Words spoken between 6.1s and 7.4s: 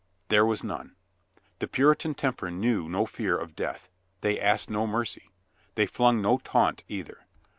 no taunt either.